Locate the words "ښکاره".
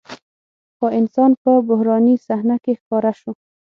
2.79-3.11